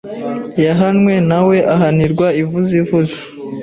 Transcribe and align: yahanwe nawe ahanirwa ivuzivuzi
yahanwe 0.65 1.13
nawe 1.29 1.57
ahanirwa 1.73 2.27
ivuzivuzi 2.43 3.19